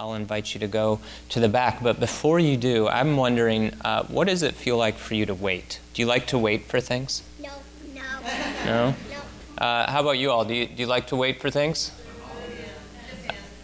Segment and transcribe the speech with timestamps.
[0.00, 1.82] I'll invite you to go to the back.
[1.82, 5.34] But before you do, I'm wondering uh, what does it feel like for you to
[5.34, 5.78] wait?
[5.92, 7.22] Do you like to wait for things?
[7.38, 7.50] No,
[7.94, 8.00] no,
[8.64, 8.94] No?
[9.10, 9.62] no.
[9.62, 10.46] Uh, how about you all?
[10.46, 11.92] Do you, do you like to wait for things?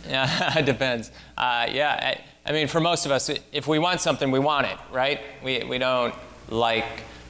[0.07, 1.11] Yeah, it depends.
[1.39, 2.15] Uh, yeah,
[2.47, 5.21] I, I mean, for most of us, if we want something, we want it, right?
[5.43, 6.15] We, we don't
[6.51, 6.85] like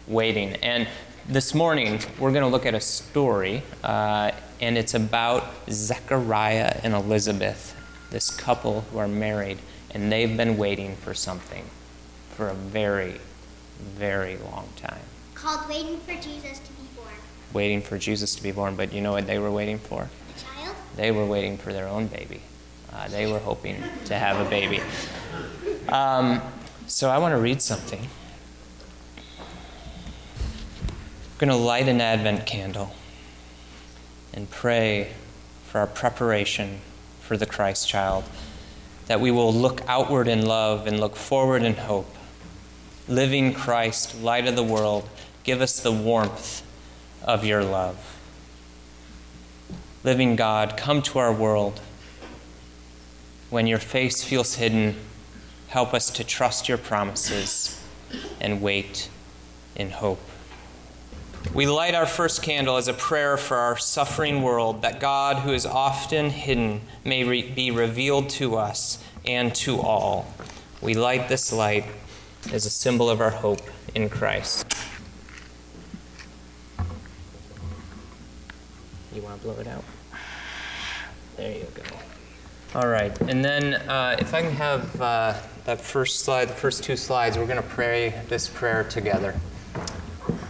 [0.09, 0.54] waiting.
[0.64, 0.88] And
[1.29, 6.93] this morning, we're going to look at a story, uh, and it's about Zechariah and
[6.93, 7.76] Elizabeth,
[8.11, 9.59] this couple who are married,
[9.91, 11.64] and they've been waiting for something
[12.30, 13.20] for a very,
[13.78, 15.01] very long time.
[15.34, 17.14] Called waiting for Jesus to be born.
[17.52, 20.02] Waiting for Jesus to be born, but you know what they were waiting for?
[20.02, 20.77] A child?
[20.97, 22.41] They were waiting for their own baby.
[22.92, 24.80] Uh, they were hoping to have a baby.
[25.88, 26.41] Um,
[26.86, 28.09] so I want to read something.
[31.34, 32.95] We're going to light an Advent candle
[34.33, 35.12] and pray
[35.64, 36.80] for our preparation
[37.27, 38.25] for the Christ child,
[39.07, 42.15] that we will look outward in love and look forward in hope.
[43.09, 45.09] Living Christ, light of the world,
[45.45, 46.62] give us the warmth
[47.23, 48.19] of your love.
[50.05, 51.81] Living God, come to our world.
[53.50, 54.97] When your face feels hidden,
[55.69, 57.83] help us to trust your promises
[58.41, 59.09] and wait
[59.75, 60.20] in hope.
[61.55, 65.53] We light our first candle as a prayer for our suffering world that God, who
[65.53, 70.33] is often hidden, may re- be revealed to us and to all.
[70.83, 71.84] We light this light
[72.53, 73.62] as a symbol of our hope
[73.94, 74.77] in Christ.
[79.14, 79.84] You want to blow it out?
[81.36, 81.83] There you go.
[82.75, 86.84] All right, and then uh, if I can have uh, that first slide, the first
[86.84, 89.34] two slides, we're going to pray this prayer together.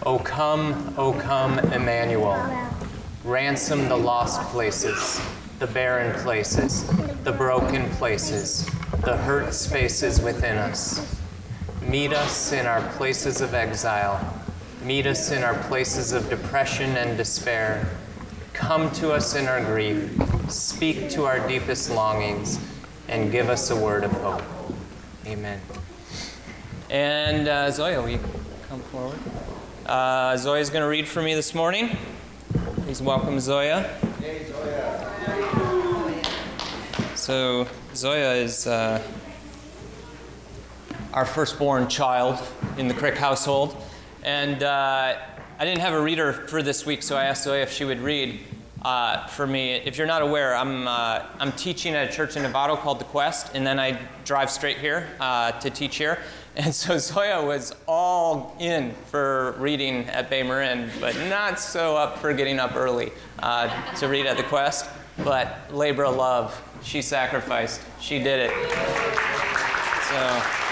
[0.05, 2.39] O come, O come, Emmanuel.
[3.25, 5.21] Ransom the lost places,
[5.59, 6.87] the barren places,
[7.25, 8.67] the broken places,
[9.05, 11.21] the hurt spaces within us.
[11.83, 14.43] Meet us in our places of exile.
[14.85, 17.89] Meet us in our places of depression and despair.
[18.53, 20.11] Come to us in our grief.
[20.49, 22.59] Speak to our deepest longings
[23.09, 24.43] and give us a word of hope.
[25.27, 25.61] Amen.
[26.91, 28.21] And uh, Zoya, will you
[28.69, 29.19] come forward?
[29.87, 31.97] Uh, Zoya's going to read for me this morning.
[32.83, 33.89] Please welcome Zoya.
[37.15, 39.01] So, Zoya is uh,
[41.13, 42.45] our firstborn child
[42.77, 43.77] in the Crick household.
[44.25, 45.19] And uh,
[45.57, 48.01] I didn't have a reader for this week, so I asked Zoya if she would
[48.01, 48.41] read
[48.83, 49.73] uh, for me.
[49.73, 53.05] If you're not aware, I'm, uh, I'm teaching at a church in Novato called The
[53.05, 56.19] Quest, and then I drive straight here uh, to teach here.
[56.59, 62.19] And so Zoya was all in for reading at Bay Marin, but not so up
[62.19, 64.87] for getting up early uh, to read at The Quest.
[65.23, 67.83] But labor of love, she sacrificed.
[68.01, 68.53] She did it.
[70.09, 70.66] So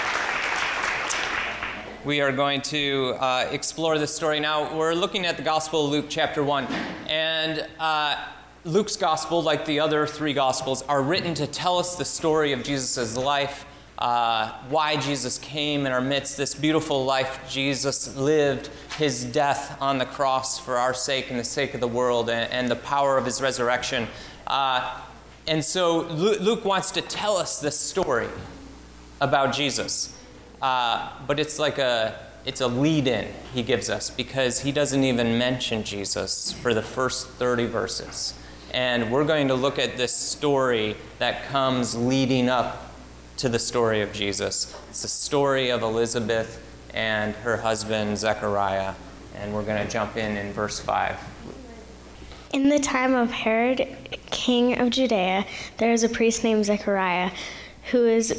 [2.05, 4.77] we are going to uh, explore this story now.
[4.77, 6.65] We're looking at the Gospel of Luke, chapter 1.
[7.07, 8.23] And uh,
[8.63, 12.61] Luke's Gospel, like the other three Gospels, are written to tell us the story of
[12.61, 13.65] Jesus' life,
[13.97, 19.97] uh, why Jesus came in our midst, this beautiful life Jesus lived, his death on
[19.97, 23.17] the cross for our sake and the sake of the world, and, and the power
[23.17, 24.07] of his resurrection.
[24.45, 25.01] Uh,
[25.47, 28.29] and so Luke wants to tell us this story
[29.21, 30.15] about Jesus.
[30.65, 35.03] Uh, but it's like a it's a lead in he gives us because he doesn't
[35.03, 38.33] even mention Jesus for the first 30 verses.
[38.71, 42.91] And we're going to look at this story that comes leading up
[43.37, 44.75] to the story of Jesus.
[44.89, 46.59] It's the story of Elizabeth
[46.95, 48.95] and her husband Zechariah.
[49.35, 51.15] And we're going to jump in in verse 5.
[52.53, 53.87] In the time of Herod,
[54.31, 55.45] king of Judea,
[55.77, 57.29] there was a priest named Zechariah
[57.91, 58.29] who is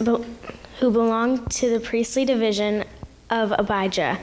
[0.80, 2.84] who belonged to the priestly division
[3.30, 4.18] of Abijah.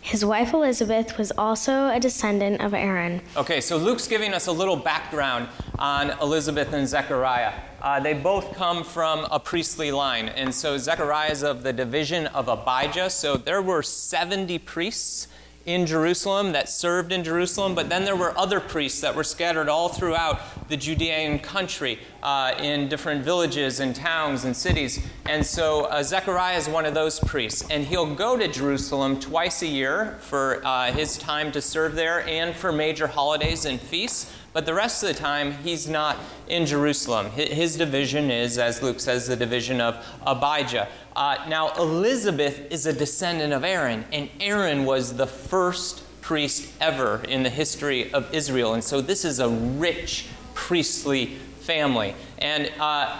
[0.00, 3.20] His wife Elizabeth was also a descendant of Aaron.
[3.36, 7.52] Okay, so Luke's giving us a little background on Elizabeth and Zechariah.
[7.82, 10.30] Uh, they both come from a priestly line.
[10.30, 13.10] And so Zechariah is of the division of Abijah.
[13.10, 15.28] So there were 70 priests
[15.66, 19.68] in Jerusalem that served in Jerusalem, but then there were other priests that were scattered
[19.68, 24.98] all throughout the Judean country uh, in different villages and towns and cities.
[25.26, 29.62] And so uh, Zechariah is one of those priests, and he'll go to Jerusalem twice
[29.62, 34.32] a year for uh, his time to serve there and for major holidays and feasts.
[34.58, 36.16] But the rest of the time, he's not
[36.48, 37.30] in Jerusalem.
[37.30, 40.88] His division is, as Luke says, the division of Abijah.
[41.14, 47.22] Uh, now, Elizabeth is a descendant of Aaron, and Aaron was the first priest ever
[47.28, 48.74] in the history of Israel.
[48.74, 51.26] And so this is a rich priestly
[51.60, 52.16] family.
[52.38, 53.16] And uh,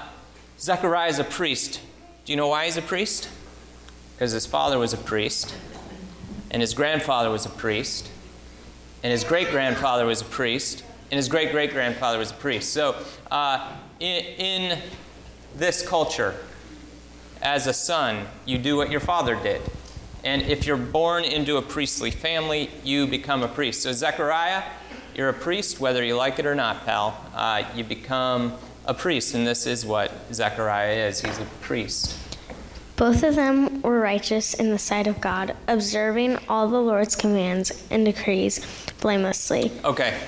[0.58, 1.80] Zechariah is a priest.
[2.24, 3.28] Do you know why he's a priest?
[4.16, 5.54] Because his father was a priest,
[6.50, 8.10] and his grandfather was a priest,
[9.04, 12.72] and his great grandfather was a priest, and his great great grandfather was a priest.
[12.72, 12.96] So,
[13.30, 14.78] uh, in, in
[15.56, 16.34] this culture,
[17.42, 19.62] as a son, you do what your father did.
[20.24, 23.82] And if you're born into a priestly family, you become a priest.
[23.82, 24.64] So, Zechariah,
[25.14, 27.24] you're a priest, whether you like it or not, pal.
[27.34, 31.20] Uh, you become a priest, and this is what Zechariah is.
[31.20, 32.16] He's a priest.
[32.96, 37.84] Both of them were righteous in the sight of God, observing all the Lord's commands
[37.92, 38.60] and decrees
[39.00, 39.70] blamelessly.
[39.84, 40.18] Okay,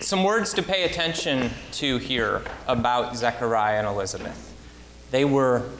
[0.00, 4.52] some words to pay attention to here about Zechariah and Elizabeth.
[5.10, 5.70] They were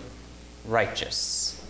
[0.66, 1.62] righteous.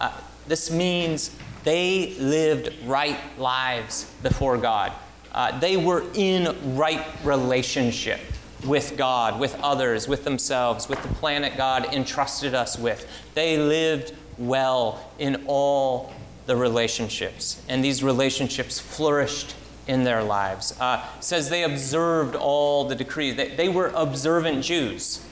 [0.00, 0.12] Uh,
[0.48, 1.30] this means
[1.64, 4.92] they lived right lives before God.
[5.32, 8.20] Uh, they were in right relationship
[8.64, 13.08] with God, with others, with themselves, with the planet God entrusted us with.
[13.34, 16.12] They lived well in all
[16.46, 19.54] the relationships, and these relationships flourished
[19.86, 20.78] in their lives.
[20.80, 23.36] Uh, says they observed all the decrees.
[23.36, 25.24] They, they were observant Jews.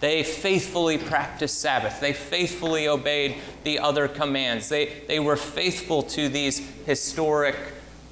[0.00, 2.00] They faithfully practiced Sabbath.
[2.00, 4.68] They faithfully obeyed the other commands.
[4.68, 7.56] They, they were faithful to these historic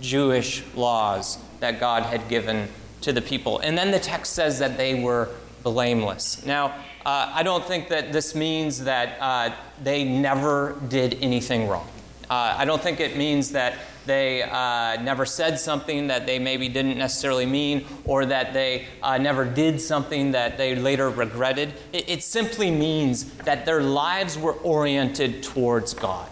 [0.01, 2.69] Jewish laws that God had given
[3.03, 3.59] to the people.
[3.59, 5.29] And then the text says that they were
[5.63, 6.47] blameless.
[6.47, 6.75] Now,
[7.05, 11.89] uh, I don't think that this means that uh, they never did anything wrong.
[12.33, 13.75] Uh, I don't think it means that
[14.07, 19.19] they uh, never said something that they maybe didn't necessarily mean or that they uh,
[19.19, 21.75] never did something that they later regretted.
[21.93, 26.31] It, it simply means that their lives were oriented towards God.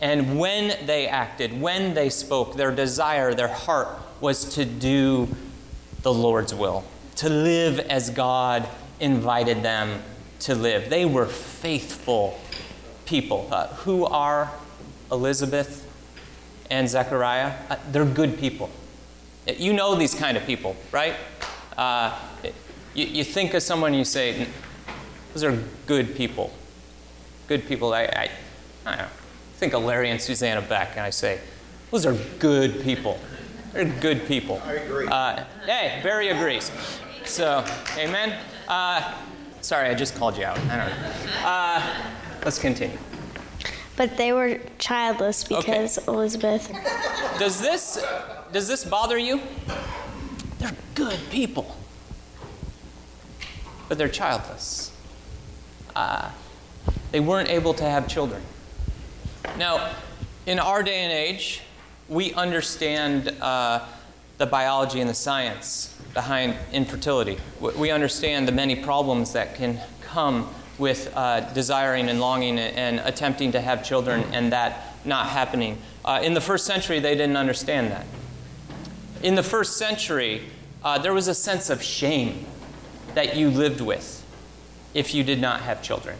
[0.00, 3.88] And when they acted, when they spoke, their desire, their heart
[4.20, 5.26] was to do
[6.02, 6.84] the Lord's will,
[7.16, 8.68] to live as God
[9.00, 10.00] invited them
[10.38, 10.90] to live.
[10.90, 12.38] They were faithful
[13.04, 13.48] people.
[13.50, 14.52] Uh, who are
[15.12, 15.86] Elizabeth
[16.70, 17.54] and Zechariah?
[17.70, 18.70] Uh, they're good people.
[19.46, 21.14] You know these kind of people, right?
[21.76, 22.18] Uh,
[22.94, 24.46] you, you, think of someone, you say,
[25.34, 26.52] those are good people.
[27.48, 27.92] Good people.
[27.92, 28.30] I, I,
[28.86, 29.08] I, know,
[29.56, 31.40] think of Larry and Susanna Beck, and I say,
[31.90, 33.18] those are good people.
[33.72, 34.62] They're good people.
[34.64, 35.08] I agree.
[35.08, 36.70] Uh, hey, Barry agrees.
[37.24, 37.64] So,
[37.96, 38.38] amen.
[38.68, 39.14] Uh,
[39.60, 40.58] sorry, I just called you out.
[40.58, 41.12] I don't know.
[41.44, 42.12] Uh,
[42.44, 42.98] let's continue.
[43.96, 46.12] But they were childless because okay.
[46.12, 46.72] Elizabeth.
[47.38, 48.02] Does this
[48.52, 49.40] does this bother you?
[50.58, 51.76] They're good people,
[53.88, 54.92] but they're childless.
[55.96, 56.30] Uh,
[57.10, 58.42] they weren't able to have children.
[59.58, 59.94] Now,
[60.46, 61.62] in our day and age,
[62.08, 63.86] we understand uh,
[64.38, 67.38] the biology and the science behind infertility.
[67.60, 70.48] We understand the many problems that can come
[70.78, 75.78] with uh, desiring and longing and attempting to have children and that not happening.
[76.04, 78.06] Uh, in the first century, they didn't understand that.
[79.22, 80.42] In the first century,
[80.84, 82.46] uh, there was a sense of shame
[83.14, 84.24] that you lived with
[84.94, 86.16] if you did not have children.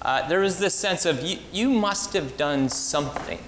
[0.00, 3.38] Uh, there was this sense of you, you must have done something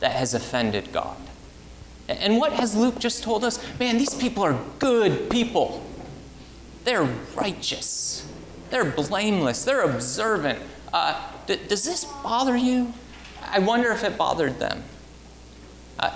[0.00, 1.16] that has offended God.
[2.08, 3.58] And what has Luke just told us?
[3.78, 5.82] Man, these people are good people.
[6.84, 8.26] They're righteous.
[8.74, 9.64] They're blameless.
[9.64, 10.60] They're observant.
[10.92, 12.92] Uh, d- does this bother you?
[13.40, 14.82] I wonder if it bothered them.
[15.96, 16.10] Uh,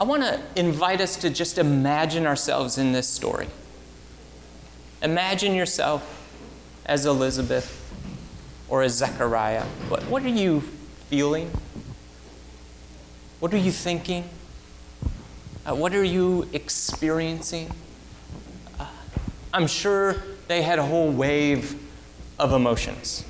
[0.00, 3.48] I want to invite us to just imagine ourselves in this story.
[5.02, 6.30] Imagine yourself
[6.86, 7.92] as Elizabeth
[8.68, 9.64] or as Zechariah.
[9.88, 10.60] What, what are you
[11.10, 11.50] feeling?
[13.40, 14.28] What are you thinking?
[15.66, 17.68] Uh, what are you experiencing?
[18.78, 18.86] Uh,
[19.52, 21.80] I'm sure they had a whole wave
[22.38, 23.24] of emotions.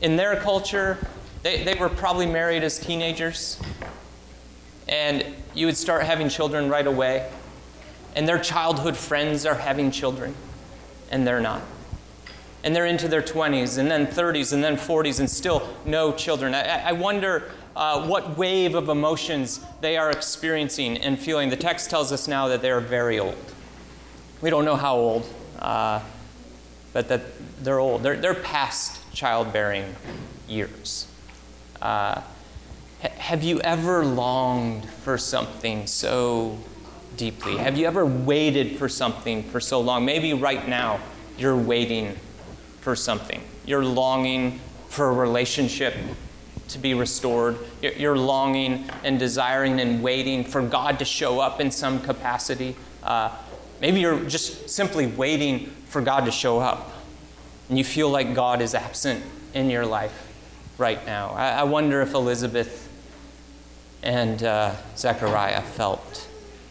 [0.00, 0.98] In their culture,
[1.42, 3.60] they, they were probably married as teenagers,
[4.88, 5.24] and
[5.54, 7.30] you would start having children right away.
[8.14, 10.34] And their childhood friends are having children,
[11.10, 11.62] and they're not.
[12.62, 16.54] And they're into their 20s, and then 30s, and then 40s, and still no children.
[16.54, 21.48] I, I wonder uh, what wave of emotions they are experiencing and feeling.
[21.48, 23.36] The text tells us now that they are very old.
[24.40, 26.00] We don't know how old, uh,
[26.92, 27.22] but that
[27.62, 28.02] they're old.
[28.02, 29.94] They're, they're past childbearing
[30.48, 31.06] years.
[31.80, 32.20] Uh,
[33.00, 36.58] ha- have you ever longed for something so
[37.16, 37.56] deeply?
[37.56, 40.04] Have you ever waited for something for so long?
[40.04, 41.00] Maybe right now
[41.38, 42.16] you're waiting
[42.80, 43.42] for something.
[43.64, 45.94] You're longing for a relationship
[46.68, 47.56] to be restored.
[47.80, 52.76] You're longing and desiring and waiting for God to show up in some capacity.
[53.02, 53.30] Uh,
[53.80, 56.90] maybe you're just simply waiting for God to show up.
[57.68, 59.22] and you feel like God is absent
[59.52, 60.32] in your life
[60.78, 61.30] right now.
[61.30, 62.88] I, I wonder if Elizabeth
[64.02, 66.26] and uh, Zechariah felt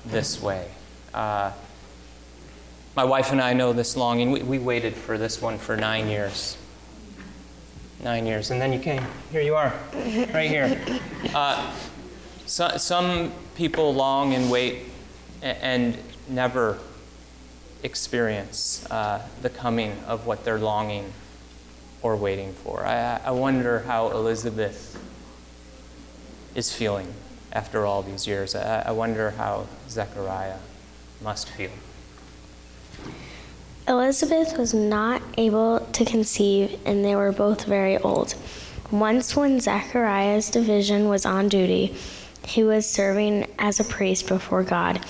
[0.08, 0.68] this way.
[1.14, 1.52] Uh,
[2.96, 4.32] my wife and I know this longing.
[4.32, 6.58] We, we waited for this one for nine years.
[8.04, 8.50] Nine years.
[8.50, 9.06] And then you came.
[9.32, 9.72] Here you are,
[10.34, 10.82] right here.
[11.36, 11.72] Uh,
[12.48, 14.80] so, some people long and wait
[15.44, 15.98] and, and
[16.28, 16.80] never
[17.84, 21.12] experience uh, the coming of what they're longing
[22.02, 22.86] or waiting for.
[22.86, 25.00] I, I wonder how Elizabeth
[26.56, 27.14] is feeling
[27.54, 28.56] after all these years.
[28.56, 30.58] I, I wonder how Zechariah
[31.22, 31.72] must feel.
[33.88, 38.36] Elizabeth was not able to conceive, and they were both very old.
[38.92, 41.96] Once, when Zechariah's division was on duty,
[42.46, 45.04] he was serving as a priest before God.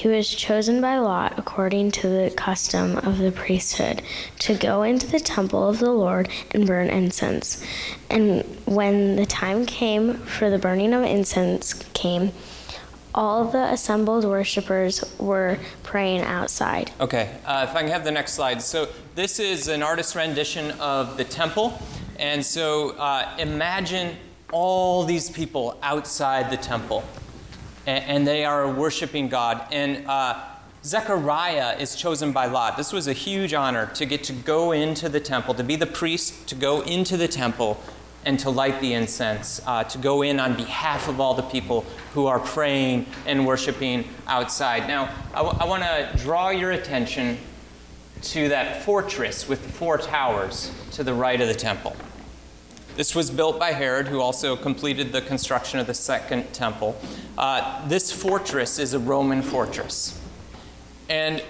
[0.00, 4.00] He was chosen by lot, according to the custom of the priesthood,
[4.38, 7.62] to go into the temple of the Lord and burn incense.
[8.08, 12.32] And when the time came for the burning of incense came,
[13.14, 16.90] all the assembled worshippers were praying outside.
[16.98, 18.62] Okay, uh, if I can have the next slide.
[18.62, 21.78] So, this is an artist's rendition of the temple.
[22.18, 24.16] And so, uh, imagine
[24.50, 27.04] all these people outside the temple,
[27.90, 29.66] and, and they are worshiping God.
[29.72, 30.40] And uh,
[30.84, 32.76] Zechariah is chosen by Lot.
[32.76, 35.86] This was a huge honor to get to go into the temple, to be the
[35.86, 37.80] priest, to go into the temple
[38.24, 41.84] and to light the incense, uh, to go in on behalf of all the people
[42.12, 44.86] who are praying and worshiping outside.
[44.86, 47.38] Now, I, w- I want to draw your attention
[48.22, 51.96] to that fortress with the four towers to the right of the temple.
[52.96, 57.00] This was built by Herod, who also completed the construction of the second temple.
[57.38, 60.20] Uh, this fortress is a Roman fortress.
[61.08, 61.42] And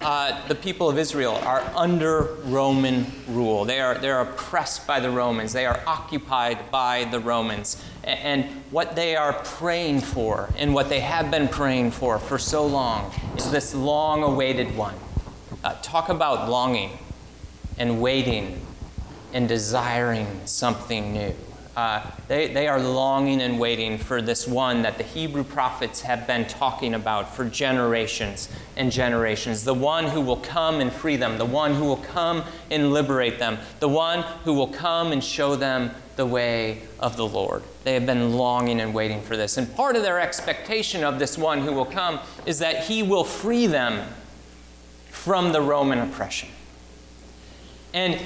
[0.00, 3.64] uh, the people of Israel are under Roman rule.
[3.64, 7.82] They are, they are oppressed by the Romans, they are occupied by the Romans.
[8.04, 12.66] And what they are praying for, and what they have been praying for for so
[12.66, 14.94] long, is this long awaited one.
[15.64, 16.98] Uh, talk about longing
[17.78, 18.60] and waiting
[19.36, 21.34] and desiring something new.
[21.76, 26.26] Uh, they, they are longing and waiting for this one that the Hebrew prophets have
[26.26, 29.62] been talking about for generations and generations.
[29.62, 33.38] The one who will come and free them, the one who will come and liberate
[33.38, 37.62] them, the one who will come and show them the way of the Lord.
[37.84, 39.58] They have been longing and waiting for this.
[39.58, 43.24] And part of their expectation of this one who will come is that he will
[43.24, 44.08] free them
[45.10, 46.48] from the Roman oppression.
[47.92, 48.18] And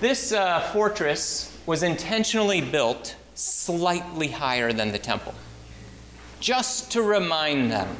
[0.00, 5.34] this uh, fortress was intentionally built slightly higher than the temple,
[6.40, 7.96] just to remind them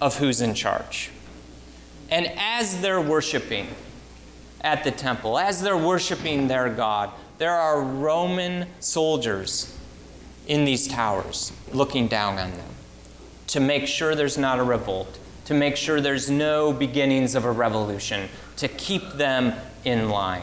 [0.00, 1.10] of who's in charge.
[2.10, 3.68] And as they're worshiping
[4.60, 9.76] at the temple, as they're worshiping their God, there are Roman soldiers
[10.46, 12.70] in these towers looking down on them
[13.48, 17.50] to make sure there's not a revolt, to make sure there's no beginnings of a
[17.50, 20.42] revolution, to keep them in line.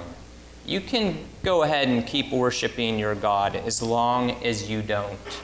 [0.65, 5.41] You can go ahead and keep worshiping your God as long as you don't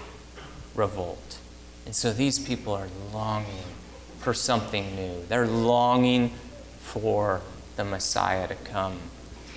[0.75, 1.39] revolt.
[1.85, 3.63] And so these people are longing
[4.19, 5.25] for something new.
[5.27, 6.31] They're longing
[6.79, 7.41] for
[7.75, 8.97] the Messiah to come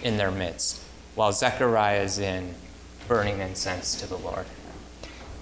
[0.03, 0.83] in their midst
[1.15, 2.55] while Zechariah is in
[3.07, 4.47] burning incense to the Lord.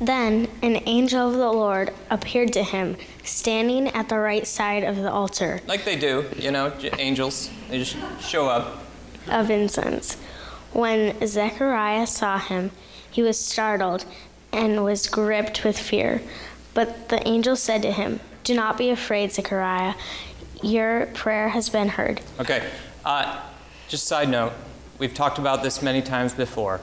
[0.01, 4.97] Then an angel of the Lord appeared to him, standing at the right side of
[4.97, 8.83] the altar Like they do, you know, angels, they just show up.
[9.31, 10.17] Of incense.
[10.73, 12.71] When Zechariah saw him,
[13.11, 14.05] he was startled
[14.53, 16.23] and was gripped with fear.
[16.75, 19.95] But the angel said to him, Do not be afraid, Zechariah.
[20.63, 22.21] Your prayer has been heard.
[22.39, 22.69] Okay,
[23.05, 23.41] uh,
[23.89, 24.53] just side note,
[24.99, 26.81] we've talked about this many times before.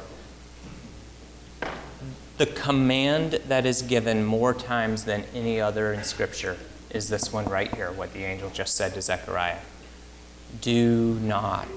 [2.38, 6.58] The command that is given more times than any other in Scripture
[6.90, 9.60] is this one right here, what the angel just said to Zechariah.
[10.62, 11.68] Do not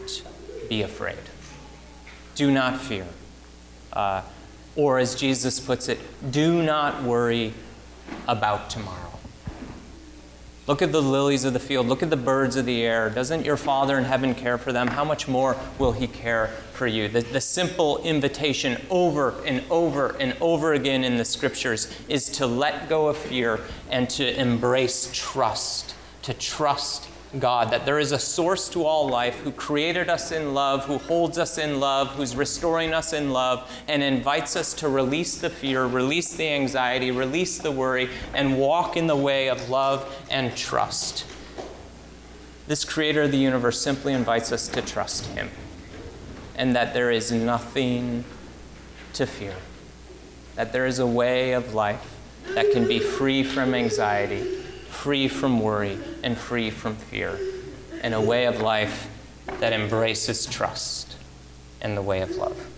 [0.71, 1.19] be afraid.
[2.37, 3.07] Do not fear.
[3.93, 4.23] Uh,
[4.77, 5.99] or as Jesus puts it,
[6.31, 7.53] do not worry
[8.27, 9.11] about tomorrow.
[10.67, 11.89] Look at the lilies of the field.
[11.89, 13.11] Look at the birds of the air.
[13.11, 14.87] Doesn't your Father in heaven care for them?
[14.87, 17.09] How much more will He care for you?
[17.09, 22.47] The, the simple invitation over and over and over again in the scriptures is to
[22.47, 23.59] let go of fear
[23.91, 27.09] and to embrace trust, to trust
[27.39, 30.99] God, that there is a source to all life who created us in love, who
[30.99, 35.51] holds us in love, who's restoring us in love, and invites us to release the
[35.51, 40.57] fear, release the anxiety, release the worry, and walk in the way of love and
[40.57, 41.25] trust.
[42.67, 45.51] this creator of the universe simply invites us to trust him
[46.57, 48.25] and that there is nothing
[49.13, 49.55] to fear,
[50.57, 52.17] that there is a way of life
[52.55, 54.60] that can be free from anxiety,
[55.01, 57.39] free from worry, and free from fear,
[58.03, 59.09] and a way of life
[59.59, 61.17] that embraces trust
[61.81, 62.69] and the way of love.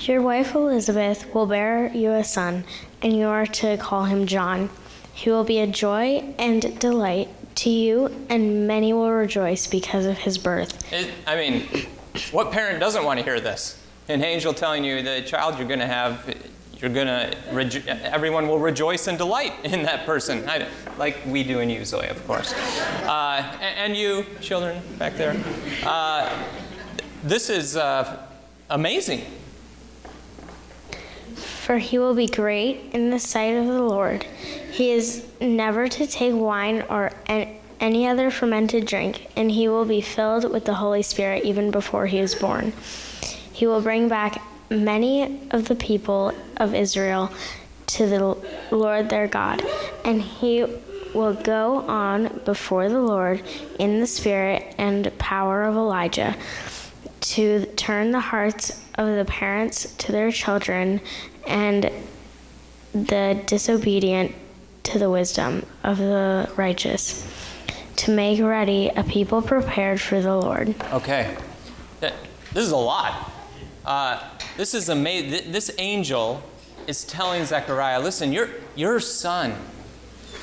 [0.00, 2.64] Your wife Elizabeth will bear you a son,
[3.00, 4.70] and you are to call him John.
[5.14, 10.18] He will be a joy and delight to you, and many will rejoice because of
[10.18, 10.92] his birth.
[10.92, 11.86] It, I mean,
[12.32, 13.80] what parent doesn't want to hear this?
[14.08, 16.34] An angel telling you the child you're going to have,
[16.80, 21.58] you're to, rejo- everyone will rejoice and delight in that person, I, like we do
[21.58, 22.52] in you, Zoe, of course.
[22.52, 25.36] Uh, and, and, you, children back there.
[25.84, 26.32] Uh,
[27.24, 28.24] this is uh,
[28.70, 29.24] amazing.
[31.34, 34.22] For he will be great in the sight of the Lord.
[34.70, 40.00] He is never to take wine or any other fermented drink, and he will be
[40.00, 42.72] filled with the Holy Spirit even before he is born.
[43.52, 47.32] He will bring back many of the people of Israel
[47.86, 48.36] to the
[48.70, 49.64] Lord their God,
[50.04, 50.64] and he
[51.14, 53.42] will go on before the Lord
[53.78, 56.36] in the spirit and power of Elijah
[57.20, 61.00] to turn the hearts of the parents to their children
[61.46, 61.90] and
[62.92, 64.34] the disobedient
[64.82, 67.26] to the wisdom of the righteous,
[67.96, 70.74] to make ready a people prepared for the Lord.
[70.92, 71.36] Okay.
[72.00, 72.12] This
[72.54, 73.30] is a lot.
[73.88, 74.22] Uh,
[74.58, 75.50] this is amazing.
[75.50, 76.42] This angel
[76.86, 79.54] is telling Zechariah, listen, your, your son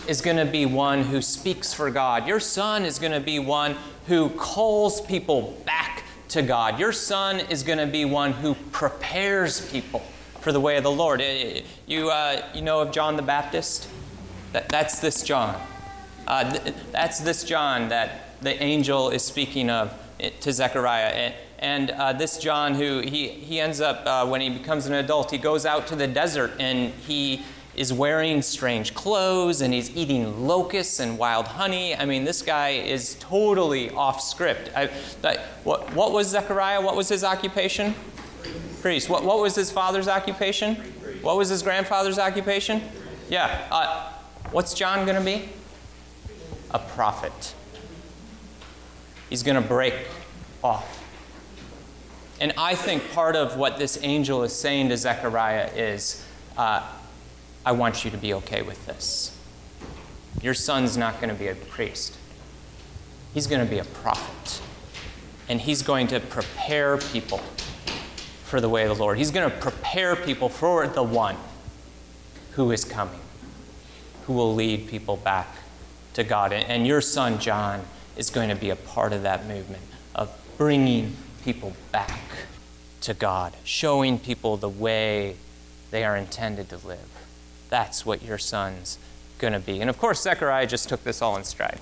[0.08, 2.28] is going to be one who speaks for God.
[2.28, 3.76] Your son is going to be one
[4.08, 6.80] who calls people back to God.
[6.80, 10.00] Your son is going to be one who prepares people
[10.42, 11.24] for the way of the Lord.
[11.86, 13.88] You, uh, you know of John the Baptist?
[14.54, 15.56] That, that's this John.
[16.26, 21.34] Uh, th- that's this John that the angel is speaking of eh, to Zechariah.
[21.60, 25.32] And, uh, this John, who he, he ends up, uh, when he becomes an adult,
[25.32, 27.44] he goes out to the desert and he
[27.76, 31.96] is wearing strange clothes and he's eating locusts and wild honey.
[31.96, 34.70] I mean, this guy is totally off script.
[34.76, 34.88] I,
[35.64, 36.82] what, what was Zechariah?
[36.82, 37.96] What was his occupation?
[38.86, 39.10] priest.
[39.10, 40.76] What, what was his father's occupation?
[40.76, 41.24] Priest.
[41.24, 42.82] What was his grandfather's occupation?
[42.82, 42.94] Priest.
[43.30, 43.68] Yeah.
[43.72, 44.12] Uh,
[44.52, 45.50] what's John going to be?
[46.70, 47.56] A prophet.
[49.28, 49.96] He's going to break
[50.64, 51.04] off.
[52.40, 56.26] And I think part of what this angel is saying to Zechariah is
[56.58, 56.84] uh,
[57.66, 59.38] I want you to be okay with this.
[60.42, 62.18] Your son's not going to be a priest,
[63.34, 64.62] he's going to be a prophet.
[65.48, 67.38] And he's going to prepare people
[68.46, 69.20] for the way of the Lord.
[69.20, 71.36] He's going to prepare people for the one
[72.54, 73.20] who is coming,
[74.26, 75.48] who will lead people back
[76.16, 76.52] to God.
[76.52, 77.86] And your son, John,
[78.18, 79.84] is going to be a part of that movement
[80.16, 82.20] of bringing people back
[83.02, 85.36] to God, showing people the way
[85.92, 87.08] they are intended to live.
[87.70, 88.98] That's what your son's
[89.38, 89.80] going to be.
[89.80, 91.80] And of course, Zechariah just took this all in stride.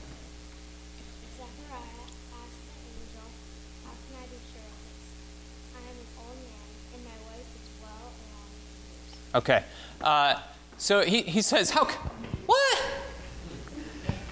[9.34, 9.64] Okay.
[10.02, 10.40] Uh,
[10.78, 11.86] so he, he says, How,
[12.46, 12.84] what?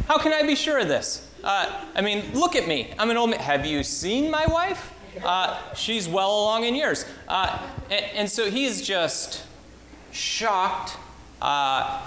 [0.07, 1.27] How can I be sure of this?
[1.43, 2.93] Uh, I mean, look at me.
[2.99, 3.39] I'm an old man.
[3.39, 4.90] Have you seen my wife?
[5.23, 7.05] Uh, she's well along in years.
[7.27, 9.45] Uh, and, and, so he's just
[10.11, 10.97] shocked.
[11.41, 12.01] Uh,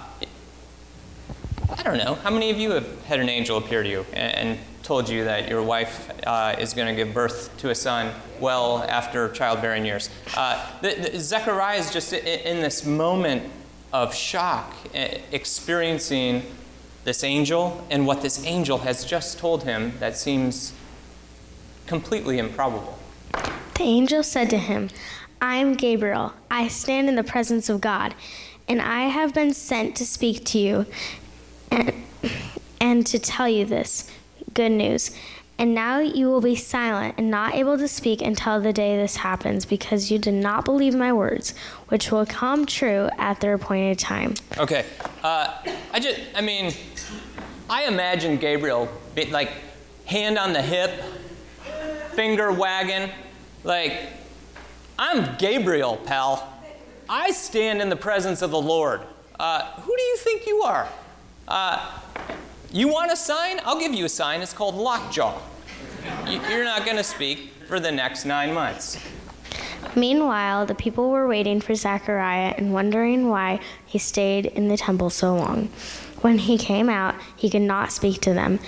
[1.76, 2.14] I don't know.
[2.14, 5.24] How many of you have had an angel appear to you and, and told you
[5.24, 9.84] that your wife uh, is going to give birth to a son well after childbearing
[9.86, 10.10] years.
[10.36, 13.50] Uh, the, the, Zechariah is just in, in, this moment
[13.94, 14.74] of shock,
[15.32, 16.42] experiencing
[17.04, 20.74] this angel and what this angel has just told him that seems
[21.86, 22.98] completely improbable.
[23.32, 24.90] The angel said to him,
[25.40, 26.32] I am Gabriel.
[26.50, 28.14] I stand in the presence of God,
[28.68, 30.86] and I have been sent to speak to you
[31.70, 31.92] and,
[32.80, 34.10] and to tell you this
[34.54, 35.10] good news.
[35.58, 39.16] And now you will be silent and not able to speak until the day this
[39.16, 41.54] happens, because you did not believe my words,
[41.88, 44.34] which will come true at their appointed time.
[44.58, 44.84] Okay.
[45.22, 45.54] Uh,
[45.92, 46.72] I just, I mean,
[47.70, 48.88] I imagine Gabriel,
[49.30, 49.50] like,
[50.06, 50.90] hand on the hip,
[52.14, 53.10] finger wagging,
[53.64, 53.92] like,
[54.98, 56.52] I'm Gabriel, pal.
[57.08, 59.00] I stand in the presence of the Lord.
[59.38, 60.88] Uh, who do you think you are?
[61.48, 62.00] Uh,
[62.72, 63.60] you want a sign?
[63.64, 64.40] I'll give you a sign.
[64.40, 65.40] It's called lockjaw.
[66.26, 68.98] You're not going to speak for the next nine months.
[69.96, 75.10] Meanwhile, the people were waiting for Zechariah and wondering why he stayed in the temple
[75.10, 75.68] so long.
[76.20, 78.60] When he came out, he could not speak to them.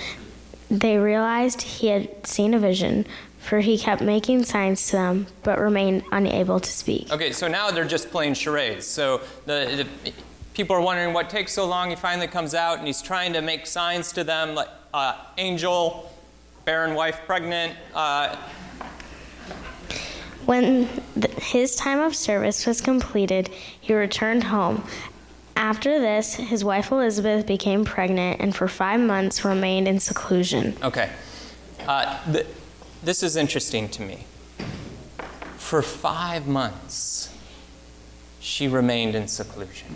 [0.69, 3.05] they realized he had seen a vision,
[3.47, 7.11] for he kept making signs to them, but remained unable to speak.
[7.11, 8.85] Okay, so now they're just playing charades.
[8.85, 10.11] So the, the
[10.53, 11.89] people are wondering what takes so long.
[11.89, 16.11] He finally comes out and he's trying to make signs to them, like uh, angel,
[16.65, 17.73] barren wife, pregnant.
[17.95, 18.35] Uh,
[20.45, 24.83] When th- his time of service was completed, he returned home.
[25.55, 30.75] After this, his wife Elizabeth became pregnant and for five months remained in seclusion.
[30.83, 31.09] Okay.
[31.87, 32.19] Uh,
[33.03, 34.25] this is interesting to me.
[35.57, 37.33] For five months,
[38.39, 39.95] she remained in seclusion.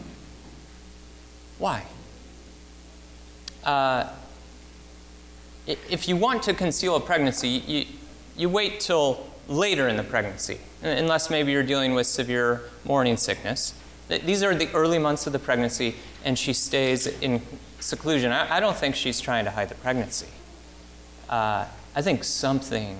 [1.57, 1.83] Why?
[3.63, 4.09] Uh,
[5.67, 7.85] if you want to conceal a pregnancy, you,
[8.35, 13.73] you wait till later in the pregnancy, unless maybe you're dealing with severe morning sickness.
[14.09, 17.41] These are the early months of the pregnancy, and she stays in
[17.79, 18.31] seclusion.
[18.31, 20.27] I, I don't think she's trying to hide the pregnancy.
[21.29, 22.97] Uh, I think something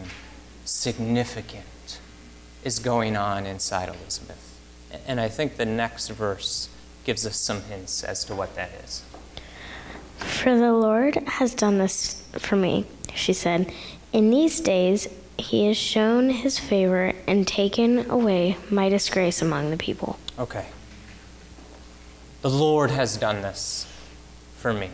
[0.66, 2.00] significant
[2.64, 4.60] is going on inside Elizabeth.
[5.08, 6.70] And I think the next verse
[7.04, 9.04] gives us some hints as to what that is.
[10.18, 13.74] For the Lord has done this for me, she said.
[14.14, 19.78] In these days, he has shown his favor and taken away my disgrace among the
[19.78, 20.20] people.
[20.38, 20.66] Okay.
[22.42, 23.86] The Lord has done this
[24.58, 24.90] for me,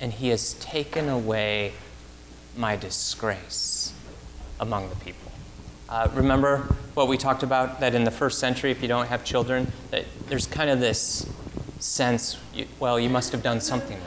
[0.00, 1.74] and He has taken away
[2.56, 3.92] my disgrace
[4.60, 5.32] among the people.
[5.88, 6.58] Uh, remember
[6.94, 10.04] what we talked about that in the first century, if you don't have children, that
[10.28, 11.28] there's kind of this
[11.80, 13.98] sense, you, well, you must have done something.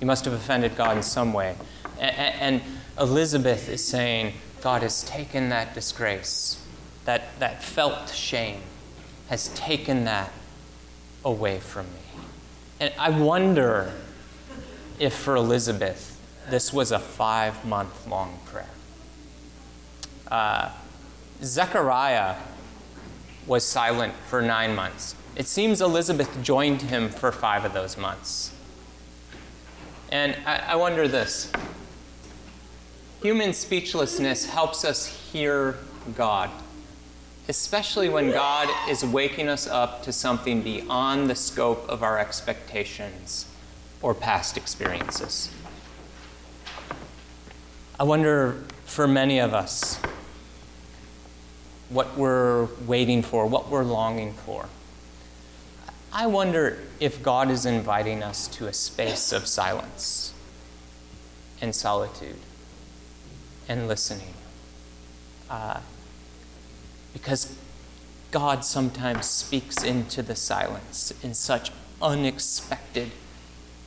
[0.00, 1.56] You must have offended God in some way.
[1.98, 2.60] And
[3.00, 6.62] Elizabeth is saying, God has taken that disgrace,
[7.04, 8.60] that, that felt shame,
[9.28, 10.30] has taken that
[11.24, 12.22] away from me.
[12.78, 13.92] And I wonder
[14.98, 16.15] if for Elizabeth,
[16.48, 18.68] this was a five month long prayer.
[20.30, 20.70] Uh,
[21.42, 22.36] Zechariah
[23.46, 25.14] was silent for nine months.
[25.36, 28.52] It seems Elizabeth joined him for five of those months.
[30.10, 31.52] And I, I wonder this
[33.22, 35.76] human speechlessness helps us hear
[36.16, 36.50] God,
[37.48, 43.46] especially when God is waking us up to something beyond the scope of our expectations
[44.00, 45.50] or past experiences.
[47.98, 49.98] I wonder for many of us
[51.88, 54.66] what we're waiting for, what we're longing for.
[56.12, 60.34] I wonder if God is inviting us to a space of silence
[61.62, 62.36] and solitude
[63.66, 64.34] and listening.
[65.48, 65.80] Uh,
[67.14, 67.56] because
[68.30, 71.70] God sometimes speaks into the silence in such
[72.02, 73.10] unexpected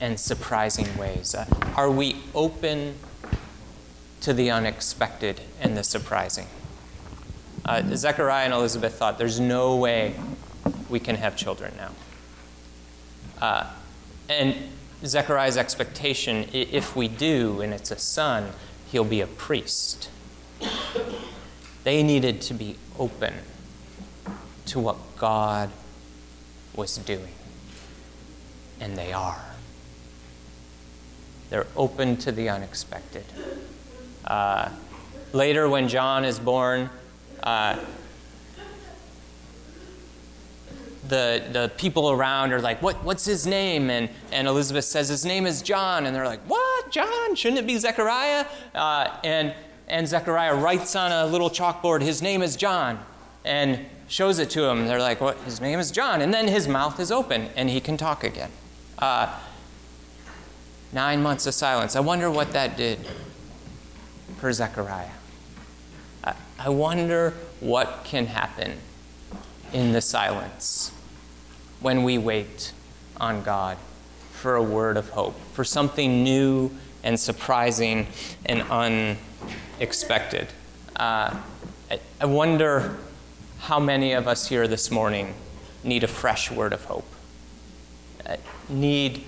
[0.01, 1.35] and surprising ways.
[1.35, 1.45] Uh,
[1.75, 2.95] are we open
[4.21, 6.47] to the unexpected and the surprising?
[7.65, 10.15] Uh, Zechariah and Elizabeth thought there's no way
[10.89, 11.91] we can have children now.
[13.41, 13.67] Uh,
[14.29, 14.55] and
[15.05, 18.51] Zechariah's expectation, if we do, and it's a son,
[18.91, 20.09] he'll be a priest.
[21.83, 23.33] They needed to be open
[24.67, 25.69] to what God
[26.75, 27.33] was doing.
[28.79, 29.43] And they are.
[31.49, 33.25] They're open to the unexpected.
[34.29, 34.69] Uh,
[35.33, 36.89] later, when John is born,
[37.43, 37.79] uh,
[41.07, 43.89] the, the people around are like, what, What's his name?
[43.89, 46.05] And, and Elizabeth says, His name is John.
[46.05, 46.91] And they're like, What?
[46.91, 47.35] John?
[47.35, 48.45] Shouldn't it be Zechariah?
[48.75, 49.53] Uh, and,
[49.87, 52.99] and Zechariah writes on a little chalkboard, His name is John.
[53.43, 54.87] And shows it to him.
[54.87, 55.37] They're like, What?
[55.39, 56.21] His name is John.
[56.21, 58.51] And then his mouth is open and he can talk again.
[58.99, 59.35] Uh,
[60.93, 61.95] nine months of silence.
[61.95, 62.99] I wonder what that did
[64.39, 65.09] for Zechariah.
[66.57, 68.77] I, wonder what can happen
[69.71, 70.91] in the silence
[71.79, 72.73] when we wait
[73.17, 73.77] on God
[74.31, 76.71] for a word of hope, for something new
[77.03, 78.07] and surprising
[78.45, 80.47] and unexpected.
[80.95, 81.37] Uh,
[81.89, 82.97] I, I wonder
[83.59, 85.33] how many of us here this morning
[85.83, 87.07] need a fresh word of hope,
[88.25, 88.35] uh,
[88.67, 89.25] need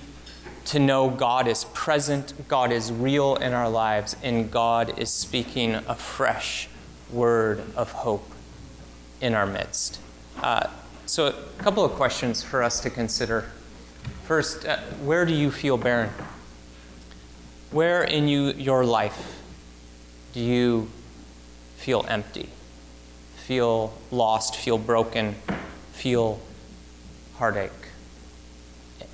[0.65, 5.75] to know God is present, God is real in our lives, and God is speaking
[5.75, 6.69] a fresh
[7.11, 8.29] word of hope
[9.19, 9.99] in our midst.
[10.41, 10.67] Uh,
[11.05, 13.49] so, a couple of questions for us to consider.
[14.23, 16.09] First, uh, where do you feel barren?
[17.71, 19.41] Where in you, your life
[20.33, 20.89] do you
[21.77, 22.49] feel empty,
[23.35, 25.35] feel lost, feel broken,
[25.91, 26.39] feel
[27.35, 27.80] heartache?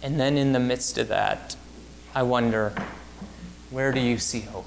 [0.02, 1.56] And then in the midst of that,
[2.14, 2.74] I wonder
[3.70, 4.66] Where do you see hope?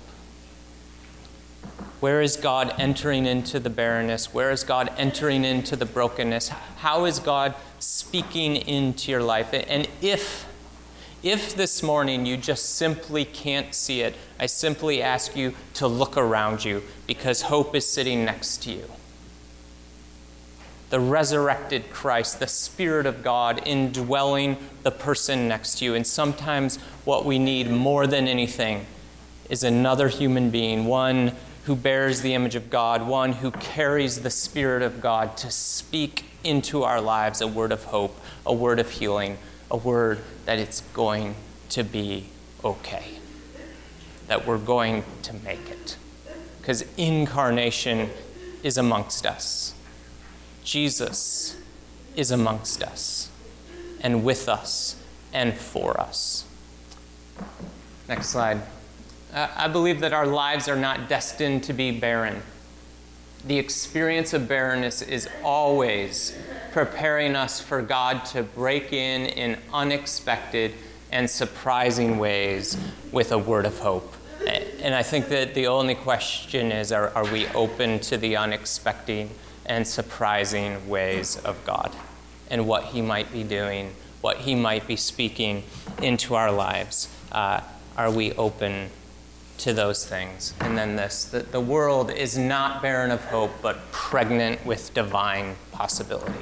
[2.01, 4.33] Where is God entering into the barrenness?
[4.33, 6.49] Where is God entering into the brokenness?
[6.79, 9.51] How is God speaking into your life?
[9.53, 10.47] And if
[11.23, 16.16] if this morning you just simply can't see it, I simply ask you to look
[16.16, 18.85] around you because hope is sitting next to you.
[20.90, 25.94] The resurrected Christ, the Spirit of God indwelling the person next to you.
[25.94, 28.87] And sometimes what we need more than anything
[29.48, 31.33] is another human being, one
[31.64, 36.24] who bears the image of God, one who carries the Spirit of God to speak
[36.42, 39.38] into our lives a word of hope, a word of healing,
[39.70, 41.35] a word that it's going
[41.68, 42.26] to be
[42.64, 43.05] okay,
[44.26, 45.96] that we're going to make it.
[46.61, 48.11] Because incarnation
[48.62, 49.74] is amongst us.
[50.64, 51.57] Jesus
[52.16, 53.31] is amongst us
[54.01, 54.96] and with us
[55.33, 56.44] and for us.
[58.09, 58.61] Next slide.
[59.33, 62.42] I believe that our lives are not destined to be barren.
[63.46, 66.37] The experience of barrenness is always
[66.73, 70.75] preparing us for God to break in in unexpected
[71.12, 72.77] and surprising ways
[73.12, 74.14] with a word of hope.
[74.83, 79.31] And I think that the only question is are, are we open to the unexpected
[79.70, 81.94] and surprising ways of God
[82.50, 85.62] and what He might be doing, what He might be speaking
[86.02, 87.09] into our lives?
[87.33, 87.61] Uh,
[87.96, 88.90] are we open
[89.61, 90.54] to those things.
[90.61, 95.54] And then this that the world is not barren of hope, but pregnant with divine
[95.70, 96.33] possibility.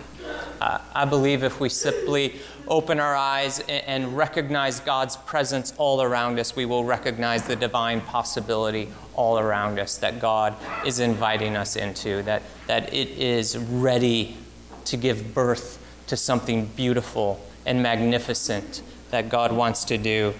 [0.98, 6.40] I believe if we simply open our eyes and, and recognize God's presence all around
[6.40, 11.76] us, we will recognize the divine possibility all around us that God is inviting us
[11.76, 14.38] into, that, that it is ready
[14.87, 18.82] to give birth to something beautiful and magnificent
[19.12, 20.34] that God wants to do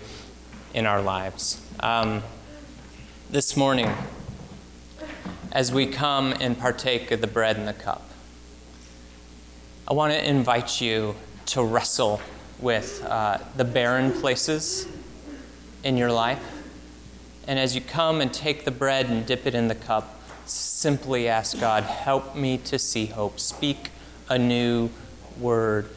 [0.75, 1.65] in our lives.
[1.79, 2.25] Um,
[3.31, 3.93] this morning,
[5.53, 8.08] as we come and partake of the bread and the cup,
[9.91, 11.15] I want to invite you
[11.47, 12.21] to wrestle
[12.59, 14.87] with uh, the barren places
[15.83, 16.43] in your life.
[17.47, 21.27] And as you come and take the bread and dip it in the cup, simply
[21.27, 23.41] ask God, help me to see hope.
[23.41, 23.89] Speak
[24.29, 24.91] a new
[25.41, 25.89] word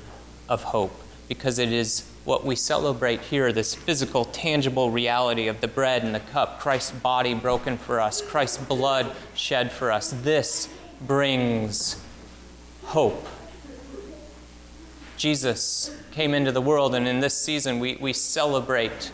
[0.47, 5.67] of hope because it is what we celebrate here this physical, tangible reality of the
[5.67, 10.11] bread and the cup, Christ's body broken for us, Christ's blood shed for us.
[10.21, 10.69] This
[11.01, 12.01] brings
[12.85, 13.27] hope
[15.21, 19.11] Jesus came into the world, and in this season we, we celebrate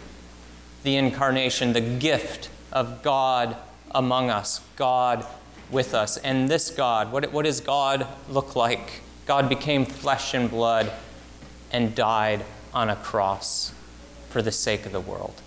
[0.84, 3.58] the incarnation, the gift of God
[3.92, 5.26] among us, God
[5.70, 6.16] with us.
[6.16, 9.02] And this God, what, what does God look like?
[9.26, 10.94] God became flesh and blood
[11.74, 13.74] and died on a cross
[14.30, 15.42] for the sake of the world.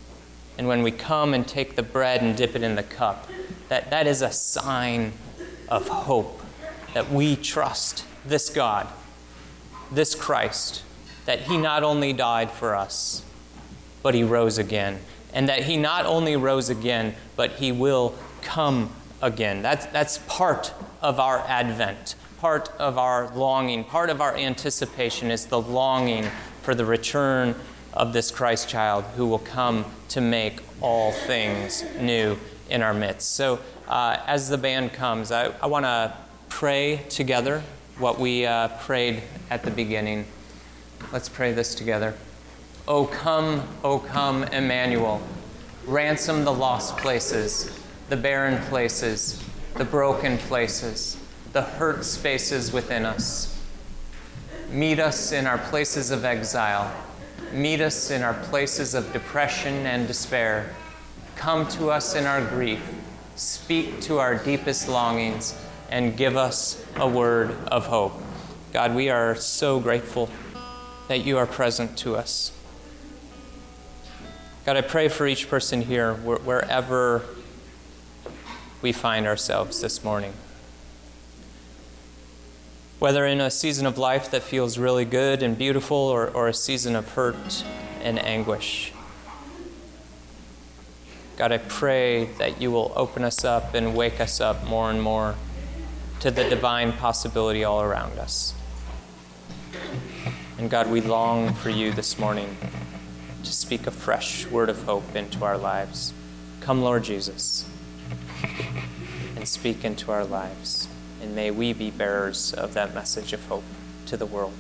[0.59, 3.31] And when we come and take the bread and dip it in the cup,
[3.71, 5.15] that, that is a sign
[5.71, 6.43] of hope
[6.93, 8.87] that we trust this God
[9.93, 10.83] this Christ,
[11.27, 13.25] that he not only died for us,
[14.03, 14.99] but he rose again.
[15.33, 18.91] And that he not only rose again, but he will come
[19.23, 19.63] again.
[19.63, 20.73] That's, that's part
[21.03, 26.27] of our advent, part of our longing, part of our anticipation is the longing
[26.63, 27.55] for the return
[27.93, 33.35] of this Christ child who will come to make all things new in our midst.
[33.35, 36.17] So, uh, as the band comes, I, I want to
[36.49, 37.63] pray together
[38.01, 40.25] what we uh, prayed at the beginning.
[41.13, 42.15] Let's pray this together.
[42.89, 45.21] O come, O come, Emmanuel.
[45.87, 49.43] Ransom the lost places, the barren places,
[49.77, 51.19] the broken places,
[51.53, 53.59] the hurt spaces within us.
[54.71, 56.91] Meet us in our places of exile.
[57.53, 60.71] Meet us in our places of depression and despair.
[61.37, 62.83] Come to us in our grief.
[63.37, 65.55] Speak to our deepest longings
[65.91, 68.15] and give us a word of hope.
[68.73, 70.31] God, we are so grateful
[71.09, 72.53] that you are present to us.
[74.65, 77.23] God, I pray for each person here, wherever
[78.81, 80.33] we find ourselves this morning.
[83.01, 86.55] Whether in a season of life that feels really good and beautiful or, or a
[86.55, 87.65] season of hurt
[88.03, 88.93] and anguish.
[91.37, 95.03] God, I pray that you will open us up and wake us up more and
[95.03, 95.35] more
[96.21, 98.55] to the divine possibility all around us.
[100.59, 102.57] And God, we long for you this morning
[103.43, 106.13] to speak a fresh word of hope into our lives.
[106.61, 107.67] Come, Lord Jesus,
[109.35, 110.89] and speak into our lives.
[111.23, 113.65] And may we be bearers of that message of hope
[114.07, 114.53] to the world.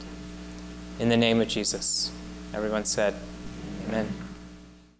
[0.98, 2.10] In the name of Jesus,
[2.54, 3.14] everyone said,
[3.86, 4.29] Amen.